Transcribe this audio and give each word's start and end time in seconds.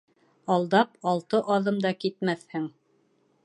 Алдап, 0.53 0.95
алты 1.11 1.43
аҙым 1.57 1.77
да 1.87 1.95
китмәҫһең. 2.05 2.69